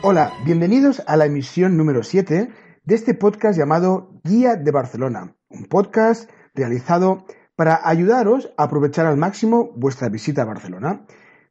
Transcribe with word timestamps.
Hola, 0.00 0.32
bienvenidos 0.44 1.02
a 1.08 1.16
la 1.16 1.26
emisión 1.26 1.76
número 1.76 2.04
7 2.04 2.50
de 2.84 2.94
este 2.94 3.14
podcast 3.14 3.58
llamado 3.58 4.20
Guía 4.22 4.54
de 4.54 4.70
Barcelona, 4.70 5.34
un 5.48 5.64
podcast 5.64 6.30
realizado 6.54 7.26
para 7.56 7.80
ayudaros 7.82 8.52
a 8.56 8.62
aprovechar 8.62 9.06
al 9.06 9.16
máximo 9.16 9.72
vuestra 9.74 10.08
visita 10.08 10.42
a 10.42 10.44
Barcelona. 10.44 11.04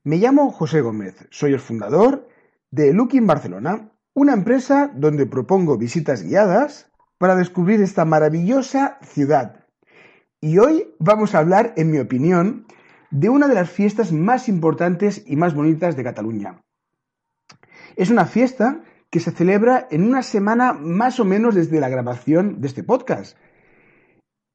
Me 0.05 0.15
llamo 0.15 0.49
José 0.49 0.79
Gómez, 0.79 1.27
soy 1.29 1.51
el 1.51 1.59
fundador 1.59 2.29
de 2.71 2.93
Looking 2.93 3.27
Barcelona, 3.27 3.91
una 4.13 4.31
empresa 4.31 4.91
donde 4.95 5.25
propongo 5.25 5.77
visitas 5.77 6.23
guiadas 6.23 6.89
para 7.17 7.35
descubrir 7.35 7.81
esta 7.81 8.05
maravillosa 8.05 8.97
ciudad. 9.01 9.65
Y 10.39 10.59
hoy 10.59 10.95
vamos 10.99 11.35
a 11.35 11.39
hablar, 11.39 11.73
en 11.75 11.91
mi 11.91 11.99
opinión, 11.99 12.65
de 13.11 13.27
una 13.27 13.49
de 13.49 13.55
las 13.55 13.69
fiestas 13.69 14.13
más 14.13 14.47
importantes 14.47 15.21
y 15.25 15.35
más 15.35 15.53
bonitas 15.53 15.97
de 15.97 16.03
Cataluña. 16.05 16.61
Es 17.97 18.11
una 18.11 18.25
fiesta 18.25 18.83
que 19.09 19.19
se 19.19 19.31
celebra 19.31 19.87
en 19.89 20.03
una 20.03 20.21
semana 20.21 20.71
más 20.73 21.19
o 21.19 21.25
menos 21.25 21.55
desde 21.55 21.79
la 21.79 21.89
grabación 21.89 22.61
de 22.61 22.67
este 22.67 22.83
podcast. 22.83 23.35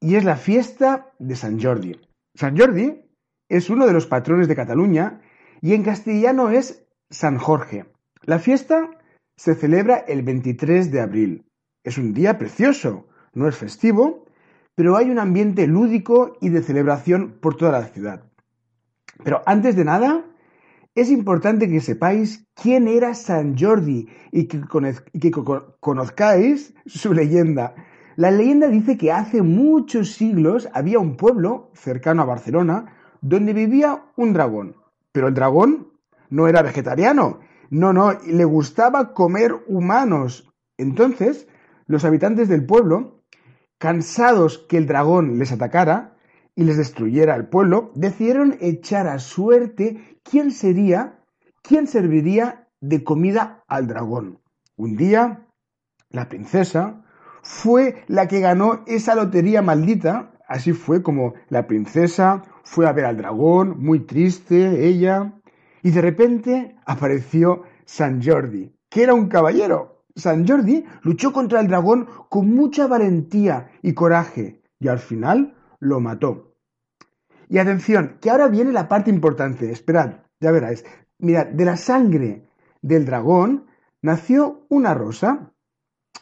Y 0.00 0.14
es 0.14 0.24
la 0.24 0.36
fiesta 0.36 1.12
de 1.18 1.34
San 1.34 1.60
Jordi. 1.60 2.00
San 2.36 2.56
Jordi 2.56 3.02
es 3.48 3.68
uno 3.68 3.88
de 3.88 3.94
los 3.94 4.06
patrones 4.06 4.46
de 4.46 4.54
Cataluña 4.54 5.22
y 5.60 5.74
en 5.74 5.82
castellano 5.82 6.50
es 6.50 6.86
San 7.10 7.36
Jorge. 7.36 7.86
La 8.22 8.38
fiesta 8.38 8.90
se 9.36 9.56
celebra 9.56 9.96
el 9.96 10.22
23 10.22 10.92
de 10.92 11.00
abril. 11.00 11.44
Es 11.82 11.98
un 11.98 12.14
día 12.14 12.38
precioso, 12.38 13.08
no 13.34 13.48
es 13.48 13.56
festivo, 13.56 14.24
pero 14.76 14.96
hay 14.96 15.10
un 15.10 15.18
ambiente 15.18 15.66
lúdico 15.66 16.38
y 16.40 16.50
de 16.50 16.62
celebración 16.62 17.38
por 17.40 17.56
toda 17.56 17.72
la 17.72 17.86
ciudad. 17.86 18.22
Pero 19.24 19.42
antes 19.46 19.74
de 19.74 19.84
nada, 19.84 20.24
es 20.94 21.10
importante 21.10 21.68
que 21.68 21.80
sepáis 21.80 22.46
quién 22.54 22.86
era 22.86 23.14
San 23.14 23.56
Jordi 23.58 24.08
y 24.30 24.46
que, 24.46 24.60
conozcáis 25.80 26.74
su 26.86 27.14
leyenda. 27.14 27.74
La 28.16 28.30
leyenda 28.30 28.68
dice 28.68 28.98
que 28.98 29.10
hace 29.10 29.40
muchos 29.40 30.12
siglos 30.12 30.68
había 30.74 30.98
un 30.98 31.16
pueblo 31.16 31.70
cercano 31.74 32.22
a 32.22 32.26
Barcelona 32.26 32.94
donde 33.22 33.54
vivía 33.54 34.04
un 34.16 34.34
dragón. 34.34 34.76
Pero 35.12 35.28
el 35.28 35.34
dragón 35.34 35.92
no 36.28 36.46
era 36.46 36.62
vegetariano. 36.62 37.40
No, 37.70 37.94
no, 37.94 38.12
le 38.26 38.44
gustaba 38.44 39.14
comer 39.14 39.64
humanos. 39.66 40.52
Entonces, 40.76 41.48
los 41.86 42.04
habitantes 42.04 42.48
del 42.48 42.66
pueblo, 42.66 43.22
cansados 43.78 44.58
que 44.68 44.76
el 44.76 44.86
dragón 44.86 45.38
les 45.38 45.52
atacara 45.52 46.11
y 46.54 46.64
les 46.64 46.76
destruyera 46.76 47.34
el 47.34 47.48
pueblo, 47.48 47.90
decidieron 47.94 48.56
echar 48.60 49.06
a 49.06 49.18
suerte 49.18 50.18
quién 50.22 50.50
sería, 50.50 51.20
quién 51.62 51.86
serviría 51.86 52.68
de 52.80 53.04
comida 53.04 53.64
al 53.68 53.86
dragón. 53.86 54.40
Un 54.76 54.96
día, 54.96 55.46
la 56.10 56.28
princesa 56.28 57.02
fue 57.42 58.04
la 58.06 58.28
que 58.28 58.40
ganó 58.40 58.84
esa 58.86 59.14
lotería 59.14 59.62
maldita. 59.62 60.32
Así 60.46 60.72
fue 60.72 61.02
como 61.02 61.34
la 61.48 61.66
princesa 61.66 62.42
fue 62.64 62.86
a 62.86 62.92
ver 62.92 63.06
al 63.06 63.16
dragón, 63.16 63.82
muy 63.82 64.00
triste 64.00 64.86
ella, 64.86 65.32
y 65.82 65.90
de 65.90 66.00
repente 66.00 66.76
apareció 66.84 67.62
San 67.84 68.22
Jordi, 68.22 68.74
que 68.88 69.02
era 69.02 69.14
un 69.14 69.28
caballero. 69.28 70.04
San 70.14 70.46
Jordi 70.46 70.84
luchó 71.02 71.32
contra 71.32 71.60
el 71.60 71.68
dragón 71.68 72.06
con 72.28 72.54
mucha 72.54 72.86
valentía 72.86 73.70
y 73.82 73.94
coraje, 73.94 74.62
y 74.78 74.88
al 74.88 74.98
final 74.98 75.54
lo 75.82 75.98
mató. 75.98 76.54
Y 77.48 77.58
atención, 77.58 78.18
que 78.20 78.30
ahora 78.30 78.46
viene 78.48 78.72
la 78.72 78.88
parte 78.88 79.10
importante. 79.10 79.70
Esperad, 79.70 80.20
ya 80.40 80.52
veráis. 80.52 80.84
Mirad, 81.18 81.48
de 81.48 81.64
la 81.64 81.76
sangre 81.76 82.48
del 82.80 83.04
dragón 83.04 83.66
nació 84.00 84.64
una 84.68 84.94
rosa. 84.94 85.52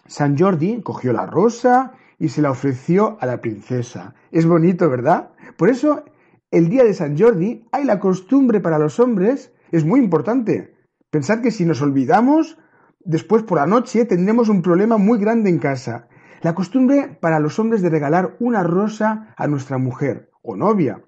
San 0.06 0.36
Jordi 0.36 0.80
cogió 0.82 1.12
la 1.12 1.26
rosa 1.26 1.92
y 2.18 2.30
se 2.30 2.40
la 2.40 2.50
ofreció 2.50 3.18
a 3.20 3.26
la 3.26 3.42
princesa. 3.42 4.14
Es 4.30 4.46
bonito, 4.46 4.88
¿verdad? 4.88 5.32
Por 5.58 5.68
eso, 5.68 6.04
el 6.50 6.70
día 6.70 6.82
de 6.82 6.94
San 6.94 7.18
Jordi 7.18 7.68
hay 7.70 7.84
la 7.84 8.00
costumbre 8.00 8.60
para 8.60 8.78
los 8.78 8.98
hombres, 8.98 9.52
es 9.72 9.84
muy 9.84 10.00
importante. 10.00 10.74
Pensad 11.10 11.42
que 11.42 11.50
si 11.50 11.66
nos 11.66 11.82
olvidamos, 11.82 12.56
después 13.00 13.42
por 13.42 13.58
la 13.58 13.66
noche 13.66 14.06
tendremos 14.06 14.48
un 14.48 14.62
problema 14.62 14.96
muy 14.96 15.18
grande 15.18 15.50
en 15.50 15.58
casa. 15.58 16.08
La 16.42 16.54
costumbre 16.54 17.18
para 17.20 17.40
los 17.40 17.58
hombres 17.58 17.82
de 17.82 17.90
regalar 17.90 18.36
una 18.40 18.62
rosa 18.62 19.34
a 19.36 19.46
nuestra 19.46 19.78
mujer 19.78 20.30
o 20.42 20.56
novia 20.56 21.02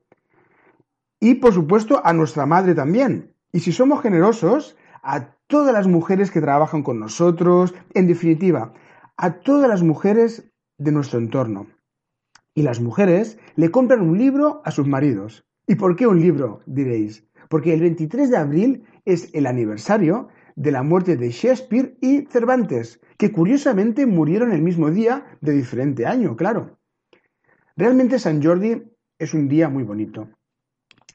y 1.21 1.37
por 1.37 1.55
supuesto 1.55 2.05
a 2.05 2.13
nuestra 2.13 2.47
madre 2.47 2.75
también. 2.75 3.35
Y 3.53 3.61
si 3.61 3.71
somos 3.71 4.03
generosos, 4.03 4.77
a 5.03 5.37
todas 5.47 5.73
las 5.73 5.87
mujeres 5.87 6.33
que 6.33 6.41
trabajan 6.41 6.83
con 6.83 6.99
nosotros, 6.99 7.75
en 7.95 8.09
definitiva, 8.09 8.73
a 9.17 9.35
todas 9.35 9.69
las 9.69 9.83
mujeres 9.83 10.51
de 10.79 10.91
nuestro 10.91 11.21
entorno. 11.21 11.69
Y 12.55 12.63
las 12.63 12.81
mujeres 12.81 13.39
le 13.55 13.71
compran 13.71 14.01
un 14.01 14.19
libro 14.19 14.63
a 14.65 14.73
sus 14.73 14.89
maridos. 14.89 15.47
¿Y 15.67 15.77
por 15.77 15.95
qué 15.95 16.09
un 16.09 16.21
libro? 16.21 16.61
diréis. 16.67 17.25
Porque 17.49 17.73
el 17.73 17.81
23 17.81 18.29
de 18.29 18.37
abril 18.37 18.85
es 19.05 19.31
el 19.33 19.47
aniversario 19.47 20.29
de 20.57 20.73
la 20.73 20.83
muerte 20.83 21.17
de 21.17 21.31
Shakespeare 21.31 21.97
y 22.01 22.27
Cervantes, 22.27 23.01
que 23.17 23.33
curiosamente 23.33 24.07
murieron 24.07 24.53
el 24.53 24.63
mismo 24.63 24.91
día 24.91 25.39
de 25.41 25.53
diferente 25.53 26.07
año, 26.07 26.37
claro. 26.37 26.79
Realmente 27.77 28.19
San 28.19 28.43
Jordi 28.43 28.83
es 29.19 29.35
un 29.35 29.49
día 29.49 29.69
muy 29.69 29.83
bonito. 29.83 30.29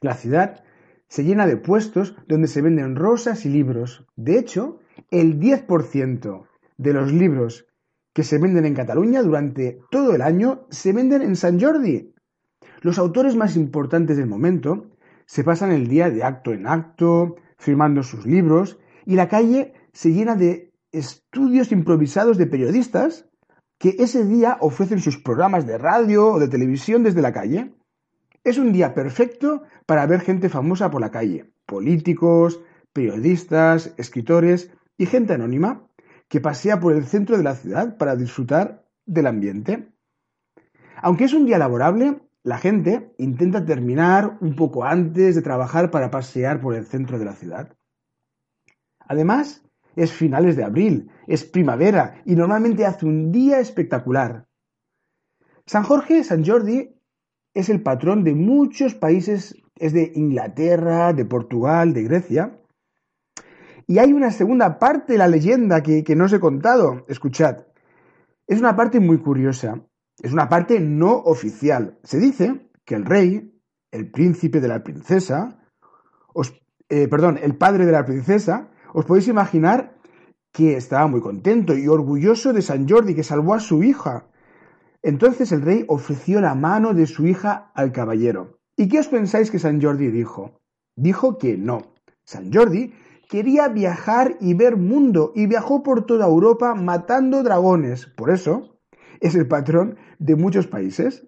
La 0.00 0.14
ciudad 0.14 0.64
se 1.08 1.24
llena 1.24 1.46
de 1.46 1.56
puestos 1.56 2.16
donde 2.26 2.48
se 2.48 2.62
venden 2.62 2.96
rosas 2.96 3.46
y 3.46 3.48
libros. 3.48 4.06
De 4.16 4.38
hecho, 4.38 4.80
el 5.10 5.38
10% 5.40 6.46
de 6.76 6.92
los 6.92 7.12
libros 7.12 7.66
que 8.12 8.24
se 8.24 8.38
venden 8.38 8.66
en 8.66 8.74
Cataluña 8.74 9.22
durante 9.22 9.80
todo 9.90 10.14
el 10.14 10.22
año 10.22 10.66
se 10.70 10.92
venden 10.92 11.22
en 11.22 11.36
San 11.36 11.60
Jordi. 11.60 12.14
Los 12.80 12.98
autores 12.98 13.36
más 13.36 13.56
importantes 13.56 14.16
del 14.16 14.26
momento 14.26 14.90
se 15.26 15.44
pasan 15.44 15.72
el 15.72 15.88
día 15.88 16.10
de 16.10 16.24
acto 16.24 16.52
en 16.52 16.66
acto, 16.66 17.36
firmando 17.58 18.02
sus 18.02 18.24
libros, 18.24 18.78
y 19.08 19.14
la 19.14 19.26
calle 19.26 19.72
se 19.94 20.12
llena 20.12 20.36
de 20.36 20.70
estudios 20.92 21.72
improvisados 21.72 22.36
de 22.36 22.46
periodistas 22.46 23.26
que 23.78 23.96
ese 24.00 24.26
día 24.26 24.58
ofrecen 24.60 25.00
sus 25.00 25.16
programas 25.16 25.66
de 25.66 25.78
radio 25.78 26.32
o 26.32 26.38
de 26.38 26.46
televisión 26.46 27.04
desde 27.04 27.22
la 27.22 27.32
calle. 27.32 27.72
Es 28.44 28.58
un 28.58 28.70
día 28.70 28.92
perfecto 28.92 29.62
para 29.86 30.04
ver 30.04 30.20
gente 30.20 30.50
famosa 30.50 30.90
por 30.90 31.00
la 31.00 31.10
calle, 31.10 31.50
políticos, 31.64 32.60
periodistas, 32.92 33.94
escritores 33.96 34.70
y 34.98 35.06
gente 35.06 35.32
anónima 35.32 35.88
que 36.28 36.42
pasea 36.42 36.78
por 36.78 36.92
el 36.92 37.06
centro 37.06 37.38
de 37.38 37.44
la 37.44 37.54
ciudad 37.54 37.96
para 37.96 38.14
disfrutar 38.14 38.84
del 39.06 39.26
ambiente. 39.26 39.88
Aunque 41.00 41.24
es 41.24 41.32
un 41.32 41.46
día 41.46 41.56
laborable, 41.56 42.20
la 42.42 42.58
gente 42.58 43.14
intenta 43.16 43.64
terminar 43.64 44.36
un 44.42 44.54
poco 44.54 44.84
antes 44.84 45.34
de 45.34 45.40
trabajar 45.40 45.90
para 45.90 46.10
pasear 46.10 46.60
por 46.60 46.74
el 46.74 46.84
centro 46.84 47.18
de 47.18 47.24
la 47.24 47.32
ciudad. 47.32 47.77
Además, 49.08 49.64
es 49.96 50.12
finales 50.12 50.56
de 50.56 50.64
abril, 50.64 51.10
es 51.26 51.44
primavera 51.44 52.22
y 52.24 52.36
normalmente 52.36 52.86
hace 52.86 53.06
un 53.06 53.32
día 53.32 53.58
espectacular. 53.58 54.46
San 55.66 55.82
Jorge, 55.82 56.22
San 56.22 56.44
Jordi 56.44 56.94
es 57.52 57.68
el 57.68 57.82
patrón 57.82 58.22
de 58.22 58.34
muchos 58.34 58.94
países, 58.94 59.56
es 59.76 59.92
de 59.92 60.12
Inglaterra, 60.14 61.12
de 61.12 61.24
Portugal, 61.24 61.92
de 61.92 62.04
Grecia. 62.04 62.60
Y 63.86 63.98
hay 63.98 64.12
una 64.12 64.30
segunda 64.30 64.78
parte 64.78 65.14
de 65.14 65.18
la 65.18 65.28
leyenda 65.28 65.82
que, 65.82 66.04
no 66.14 66.26
os 66.26 66.32
he 66.32 66.40
contado. 66.40 67.04
Escuchad. 67.08 67.64
Es 68.46 68.60
una 68.60 68.76
parte 68.76 69.00
muy 69.00 69.18
curiosa. 69.18 69.82
Es 70.22 70.32
una 70.32 70.48
parte 70.48 70.78
no 70.78 71.16
oficial. 71.16 71.98
Se 72.02 72.18
dice 72.18 72.70
que 72.84 72.94
el 72.94 73.04
rey, 73.04 73.60
el 73.90 74.10
príncipe 74.10 74.60
de 74.60 74.68
la 74.68 74.82
princesa, 74.82 75.58
eh, 76.90 77.08
perdón, 77.08 77.38
el 77.42 77.56
padre 77.56 77.84
de 77.84 77.92
la 77.92 78.04
princesa, 78.04 78.70
os 78.92 79.04
podéis 79.04 79.28
imaginar 79.28 79.94
que 80.52 80.76
estaba 80.76 81.06
muy 81.06 81.20
contento 81.20 81.76
y 81.76 81.88
orgulloso 81.88 82.52
de 82.52 82.62
San 82.62 82.88
Jordi, 82.88 83.14
que 83.14 83.22
salvó 83.22 83.54
a 83.54 83.60
su 83.60 83.82
hija 83.82 84.28
entonces 85.02 85.52
el 85.52 85.62
rey 85.62 85.84
ofreció 85.88 86.40
la 86.40 86.54
mano 86.54 86.92
de 86.92 87.06
su 87.06 87.26
hija 87.26 87.70
al 87.74 87.92
caballero, 87.92 88.58
¿Y 88.76 88.88
qué 88.88 89.00
os 89.00 89.08
pensáis 89.08 89.50
que 89.50 89.58
San 89.58 89.82
Jordi 89.82 90.08
dijo? 90.08 90.60
Dijo 90.94 91.36
que 91.36 91.56
no. 91.56 91.94
San 92.24 92.52
Jordi 92.52 92.94
quería 93.28 93.66
viajar 93.68 94.36
y 94.40 94.54
ver 94.54 94.76
mundo 94.76 95.32
y 95.34 95.48
viajó 95.48 95.82
por 95.82 96.06
toda 96.06 96.26
Europa 96.26 96.76
matando 96.76 97.42
dragones. 97.42 98.06
Por 98.06 98.30
eso 98.30 98.78
es 99.20 99.34
el 99.34 99.48
patrón 99.48 99.96
de 100.20 100.36
muchos 100.36 100.68
países. 100.68 101.26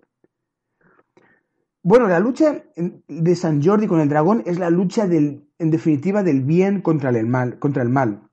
Bueno, 1.83 2.09
la 2.09 2.21
lucha 2.21 2.63
de 2.77 3.35
San 3.37 3.63
Jordi 3.63 3.87
con 3.87 4.01
el 4.01 4.11
dragón 4.11 4.43
es 4.45 4.59
la 4.59 4.69
lucha 4.69 5.05
en 5.05 5.71
definitiva 5.71 6.23
del 6.23 6.43
bien 6.43 6.83
contra 6.83 7.09
el 7.09 7.27
mal, 7.27 7.59
contra 7.59 7.83
el 7.83 7.89
mal. 7.89 8.29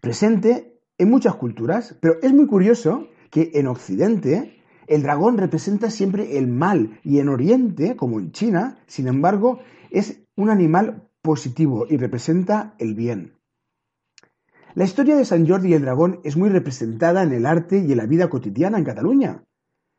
Presente 0.00 0.80
en 0.96 1.10
muchas 1.10 1.34
culturas, 1.34 1.98
pero 2.00 2.14
es 2.22 2.32
muy 2.32 2.46
curioso 2.46 3.08
que 3.30 3.50
en 3.52 3.66
Occidente 3.66 4.62
el 4.86 5.02
dragón 5.02 5.36
representa 5.36 5.90
siempre 5.90 6.38
el 6.38 6.48
mal 6.48 6.98
y 7.04 7.18
en 7.18 7.28
Oriente, 7.28 7.96
como 7.96 8.18
en 8.18 8.32
China, 8.32 8.78
sin 8.86 9.08
embargo, 9.08 9.58
es 9.90 10.22
un 10.34 10.48
animal 10.48 11.06
positivo 11.20 11.84
y 11.86 11.98
representa 11.98 12.74
el 12.78 12.94
bien. 12.94 13.34
La 14.74 14.84
historia 14.84 15.16
de 15.16 15.26
San 15.26 15.46
Jordi 15.46 15.68
y 15.68 15.74
el 15.74 15.82
dragón 15.82 16.20
es 16.24 16.38
muy 16.38 16.48
representada 16.48 17.22
en 17.22 17.32
el 17.32 17.44
arte 17.44 17.84
y 17.86 17.92
en 17.92 17.98
la 17.98 18.06
vida 18.06 18.30
cotidiana 18.30 18.78
en 18.78 18.84
Cataluña. 18.84 19.44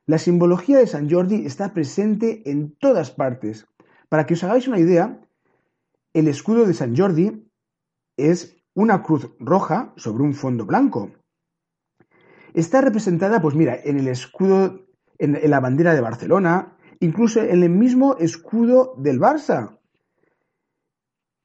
La 0.09 0.17
simbología 0.17 0.79
de 0.79 0.87
San 0.87 1.07
Jordi 1.07 1.45
está 1.45 1.71
presente 1.71 2.41
en 2.49 2.71
todas 2.71 3.11
partes. 3.11 3.67
Para 4.09 4.25
que 4.25 4.33
os 4.33 4.43
hagáis 4.43 4.67
una 4.67 4.79
idea, 4.79 5.21
el 6.15 6.27
escudo 6.27 6.65
de 6.65 6.73
San 6.73 6.97
Jordi 6.97 7.47
es 8.17 8.57
una 8.73 9.03
cruz 9.03 9.29
roja 9.39 9.93
sobre 9.97 10.23
un 10.23 10.33
fondo 10.33 10.65
blanco. 10.65 11.11
Está 12.55 12.81
representada, 12.81 13.39
pues 13.39 13.53
mira, 13.53 13.77
en 13.83 13.99
el 13.99 14.07
escudo, 14.07 14.87
en, 15.19 15.37
la 15.47 15.59
bandera 15.59 15.93
de 15.93 16.01
Barcelona, 16.01 16.75
incluso 16.99 17.43
en 17.43 17.61
el 17.61 17.69
mismo 17.69 18.17
escudo 18.17 18.95
del 18.97 19.19
Barça. 19.19 19.77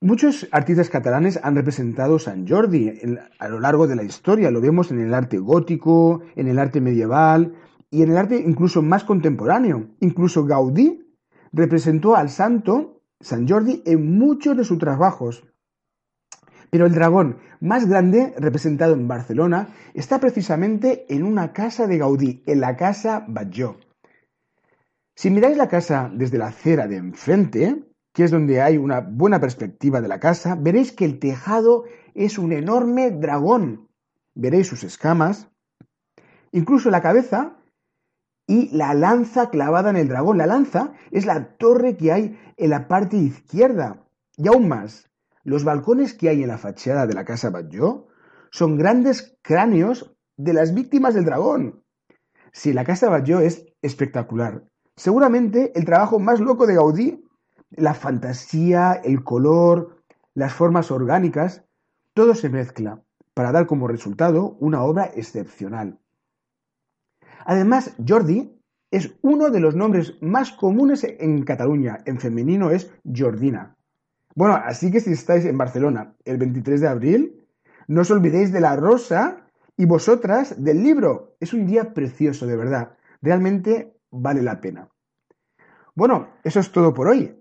Muchos 0.00 0.48
artistas 0.52 0.88
catalanes 0.88 1.38
han 1.42 1.54
representado 1.54 2.18
San 2.18 2.48
Jordi 2.48 2.98
a 3.38 3.48
lo 3.48 3.60
largo 3.60 3.86
de 3.86 3.96
la 3.96 4.04
historia. 4.04 4.50
Lo 4.50 4.62
vemos 4.62 4.90
en 4.90 5.00
el 5.00 5.12
arte 5.12 5.36
gótico, 5.36 6.22
en 6.34 6.48
el 6.48 6.58
arte 6.58 6.80
medieval, 6.80 7.54
y 7.94 8.02
en 8.02 8.10
el 8.10 8.16
arte 8.16 8.42
incluso 8.44 8.82
más 8.82 9.04
contemporáneo. 9.04 9.86
Incluso 10.00 10.44
Gaudí 10.44 11.16
representó 11.52 12.16
al 12.16 12.28
santo 12.28 13.00
San 13.20 13.48
Jordi 13.48 13.84
en 13.86 14.18
muchos 14.18 14.56
de 14.56 14.64
sus 14.64 14.78
trabajos. 14.78 15.44
Pero 16.70 16.86
el 16.86 16.92
dragón 16.92 17.38
más 17.60 17.88
grande, 17.88 18.34
representado 18.36 18.94
en 18.94 19.06
Barcelona, 19.06 19.68
está 19.94 20.18
precisamente 20.18 21.06
en 21.08 21.22
una 21.22 21.52
casa 21.52 21.86
de 21.86 21.98
Gaudí, 21.98 22.42
en 22.46 22.60
la 22.60 22.76
casa 22.76 23.24
Batlló. 23.28 23.78
Si 25.14 25.30
miráis 25.30 25.56
la 25.56 25.68
casa 25.68 26.10
desde 26.12 26.38
la 26.38 26.48
acera 26.48 26.88
de 26.88 26.96
enfrente, 26.96 27.84
que 28.12 28.24
es 28.24 28.32
donde 28.32 28.60
hay 28.60 28.76
una 28.76 29.02
buena 29.02 29.38
perspectiva 29.38 30.00
de 30.00 30.08
la 30.08 30.18
casa, 30.18 30.56
veréis 30.56 30.90
que 30.90 31.04
el 31.04 31.20
tejado 31.20 31.84
es 32.14 32.38
un 32.38 32.50
enorme 32.50 33.12
dragón. 33.12 33.88
Veréis 34.34 34.66
sus 34.66 34.82
escamas. 34.82 35.48
Incluso 36.50 36.90
la 36.90 37.00
cabeza 37.00 37.60
y 38.46 38.68
la 38.76 38.94
lanza 38.94 39.50
clavada 39.50 39.90
en 39.90 39.96
el 39.96 40.08
dragón. 40.08 40.38
La 40.38 40.46
lanza 40.46 40.92
es 41.10 41.26
la 41.26 41.56
torre 41.56 41.96
que 41.96 42.12
hay 42.12 42.38
en 42.56 42.70
la 42.70 42.88
parte 42.88 43.16
izquierda. 43.16 44.04
Y 44.36 44.48
aún 44.48 44.68
más, 44.68 45.10
los 45.44 45.64
balcones 45.64 46.14
que 46.14 46.28
hay 46.28 46.42
en 46.42 46.48
la 46.48 46.58
fachada 46.58 47.06
de 47.06 47.14
la 47.14 47.24
casa 47.24 47.50
Batlló 47.50 48.08
son 48.50 48.76
grandes 48.76 49.36
cráneos 49.42 50.14
de 50.36 50.52
las 50.52 50.74
víctimas 50.74 51.14
del 51.14 51.24
dragón. 51.24 51.82
Si 52.52 52.72
la 52.72 52.84
casa 52.84 53.08
Batlló 53.08 53.40
es 53.40 53.66
espectacular. 53.82 54.64
Seguramente 54.96 55.72
el 55.74 55.84
trabajo 55.84 56.18
más 56.18 56.40
loco 56.40 56.66
de 56.66 56.74
Gaudí, 56.74 57.24
la 57.70 57.94
fantasía, 57.94 58.92
el 58.92 59.24
color, 59.24 60.02
las 60.34 60.52
formas 60.52 60.90
orgánicas, 60.90 61.64
todo 62.12 62.34
se 62.34 62.48
mezcla 62.48 63.02
para 63.34 63.50
dar 63.50 63.66
como 63.66 63.88
resultado 63.88 64.56
una 64.60 64.82
obra 64.82 65.10
excepcional. 65.14 65.98
Además, 67.44 67.94
Jordi 68.06 68.54
es 68.90 69.12
uno 69.22 69.50
de 69.50 69.60
los 69.60 69.74
nombres 69.74 70.14
más 70.20 70.52
comunes 70.52 71.04
en 71.04 71.42
Cataluña. 71.42 71.98
En 72.04 72.20
femenino 72.20 72.70
es 72.70 72.92
Jordina. 73.04 73.76
Bueno, 74.34 74.54
así 74.54 74.90
que 74.90 75.00
si 75.00 75.12
estáis 75.12 75.44
en 75.44 75.58
Barcelona 75.58 76.14
el 76.24 76.38
23 76.38 76.80
de 76.80 76.88
abril, 76.88 77.46
no 77.86 78.02
os 78.02 78.10
olvidéis 78.10 78.52
de 78.52 78.60
la 78.60 78.76
rosa 78.76 79.46
y 79.76 79.86
vosotras 79.86 80.62
del 80.62 80.82
libro. 80.82 81.36
Es 81.40 81.52
un 81.52 81.66
día 81.66 81.92
precioso, 81.92 82.46
de 82.46 82.56
verdad. 82.56 82.96
Realmente 83.20 83.96
vale 84.10 84.42
la 84.42 84.60
pena. 84.60 84.88
Bueno, 85.94 86.28
eso 86.42 86.60
es 86.60 86.72
todo 86.72 86.94
por 86.94 87.08
hoy. 87.08 87.36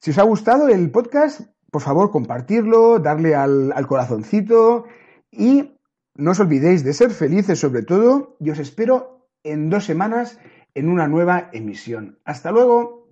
Si 0.00 0.10
os 0.10 0.18
ha 0.18 0.22
gustado 0.22 0.68
el 0.68 0.90
podcast, 0.90 1.42
por 1.70 1.82
favor 1.82 2.10
compartirlo, 2.10 2.98
darle 2.98 3.34
al, 3.34 3.72
al 3.72 3.86
corazoncito 3.86 4.86
y 5.30 5.78
no 6.14 6.30
os 6.30 6.40
olvidéis 6.40 6.84
de 6.84 6.92
ser 6.92 7.10
felices 7.10 7.58
sobre 7.58 7.82
todo 7.82 8.36
y 8.40 8.50
os 8.50 8.58
espero 8.58 9.15
en 9.46 9.70
dos 9.70 9.84
semanas 9.84 10.38
en 10.74 10.88
una 10.88 11.06
nueva 11.06 11.48
emisión. 11.52 12.18
Hasta 12.24 12.50
luego. 12.50 13.08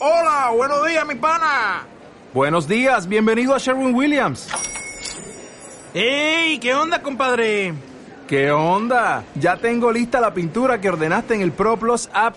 Hola, 0.00 0.50
buenos 0.56 0.86
días, 0.86 1.06
mi 1.06 1.14
pana. 1.14 1.86
Buenos 2.32 2.66
días, 2.66 3.06
bienvenido 3.06 3.54
a 3.54 3.58
Sherwin 3.58 3.94
Williams. 3.94 4.48
¡Ey! 5.92 6.58
¿Qué 6.58 6.74
onda, 6.74 7.02
compadre? 7.02 7.74
¿Qué 8.26 8.50
onda? 8.50 9.24
Ya 9.34 9.56
tengo 9.56 9.92
lista 9.92 10.20
la 10.20 10.32
pintura 10.32 10.80
que 10.80 10.88
ordenaste 10.88 11.34
en 11.34 11.42
el 11.42 11.52
ProPlus 11.52 12.08
app. 12.12 12.36